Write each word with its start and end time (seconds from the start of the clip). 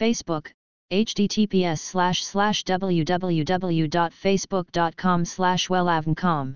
Facebook, 0.00 0.42
https 0.90 1.74
slash 1.74 2.22
slash 2.22 2.64
www.facebook.com 2.64 5.24
slash 5.24 5.70
wellavncom 5.70 6.52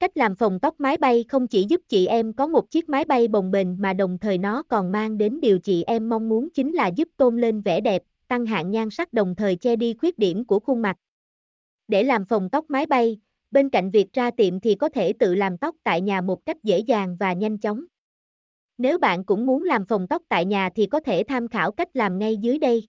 Cách 0.00 0.16
làm 0.16 0.36
phòng 0.36 0.60
tóc 0.60 0.80
mái 0.80 0.96
bay 0.96 1.24
không 1.28 1.46
chỉ 1.46 1.66
giúp 1.68 1.80
chị 1.88 2.06
em 2.06 2.32
có 2.32 2.46
một 2.46 2.70
chiếc 2.70 2.88
mái 2.88 3.04
bay 3.04 3.28
bồng 3.28 3.50
bềnh 3.50 3.82
mà 3.82 3.92
đồng 3.92 4.18
thời 4.18 4.38
nó 4.38 4.62
còn 4.62 4.92
mang 4.92 5.18
đến 5.18 5.40
điều 5.40 5.58
chị 5.58 5.84
em 5.86 6.08
mong 6.08 6.28
muốn 6.28 6.48
chính 6.54 6.72
là 6.72 6.88
giúp 6.88 7.08
tôn 7.16 7.40
lên 7.40 7.60
vẻ 7.60 7.80
đẹp, 7.80 8.02
tăng 8.28 8.46
hạn 8.46 8.70
nhan 8.70 8.90
sắc 8.90 9.12
đồng 9.12 9.34
thời 9.34 9.56
che 9.56 9.76
đi 9.76 9.94
khuyết 9.94 10.18
điểm 10.18 10.44
của 10.44 10.60
khuôn 10.60 10.82
mặt. 10.82 10.96
Để 11.88 12.02
làm 12.02 12.24
phòng 12.24 12.50
tóc 12.50 12.64
mái 12.68 12.86
bay, 12.86 13.20
bên 13.50 13.68
cạnh 13.68 13.90
việc 13.90 14.12
ra 14.12 14.30
tiệm 14.30 14.60
thì 14.60 14.74
có 14.74 14.88
thể 14.88 15.12
tự 15.12 15.34
làm 15.34 15.58
tóc 15.58 15.76
tại 15.82 16.00
nhà 16.00 16.20
một 16.20 16.46
cách 16.46 16.56
dễ 16.62 16.78
dàng 16.78 17.16
và 17.20 17.32
nhanh 17.32 17.58
chóng. 17.58 17.84
Nếu 18.78 18.98
bạn 18.98 19.24
cũng 19.24 19.46
muốn 19.46 19.62
làm 19.62 19.84
phòng 19.84 20.06
tóc 20.06 20.22
tại 20.28 20.44
nhà 20.44 20.70
thì 20.74 20.86
có 20.86 21.00
thể 21.00 21.22
tham 21.28 21.48
khảo 21.48 21.72
cách 21.72 21.88
làm 21.94 22.18
ngay 22.18 22.36
dưới 22.36 22.58
đây. 22.58 22.86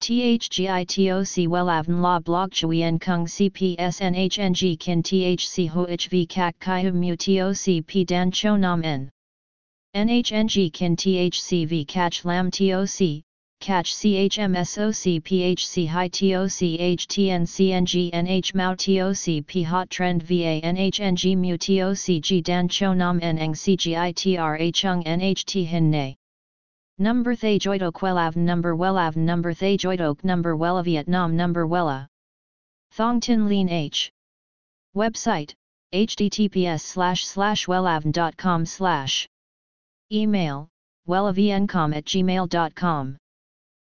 THGITOC 0.00 1.48
WELAVN 1.48 2.02
La 2.02 2.18
Blog 2.18 2.48
Chuyen 2.50 2.98
Kung 2.98 3.24
CPSNHNG 3.24 4.76
Kin 4.80 5.02
THC 5.02 5.70
HOHV 5.70 6.14
Kak 6.28 6.54
Kai 6.60 6.90
Mu 6.90 7.14
TOC 7.18 7.84
P 7.86 8.08
Dan 8.08 8.30
Cho 8.32 8.56
Nam 8.56 8.82
N 8.82 9.08
NHNG 9.94 10.70
Kin 10.72 10.96
THCV 10.96 11.84
Catch 11.88 12.24
Lam 12.24 12.50
TOC 12.50 13.22
catch 13.62 13.94
CHMSOC 13.94 15.22
PHC 15.22 15.86
High 15.86 16.08
TOC 16.08 16.58
HTN 16.98 18.10
NH 18.12 18.54
Mao 18.56 18.74
TOC 18.74 19.46
P 19.46 19.62
Hot 19.62 19.88
Trend 19.88 20.24
VA 20.24 20.60
NHNG 20.64 21.36
Mu 21.36 21.56
TOC 21.56 22.20
G 22.20 22.42
Dan 22.42 22.66
Cho 22.66 22.92
Nam 22.92 23.20
N 23.22 23.38
Eng 23.38 23.54
CGITRA 23.54 24.74
Chung 24.74 25.04
NHT 25.04 25.64
Hin 25.64 25.90
Nay. 25.90 26.16
Number 26.98 27.36
Thay 27.36 27.56
Joidok 27.56 28.00
Wellav 28.02 28.34
Number 28.34 28.74
Wellav 28.74 29.14
Number 29.14 29.54
Thay 29.54 29.76
Joidok 29.76 30.24
Number 30.24 30.56
Wella 30.56 30.84
Vietnam 30.84 31.36
Number 31.36 31.64
Wella 31.64 32.08
Thong 32.90 33.20
Tin 33.20 33.48
Lean 33.48 33.68
H. 33.68 34.10
Website 34.96 35.54
https 35.94 36.80
slash 36.80 37.24
slash 37.24 37.66
wellavn.com 37.66 38.66
slash. 38.66 39.28
Email 40.10 40.68
wellavncom 41.06 41.94
at 41.94 42.04
gmail.com 42.04 43.18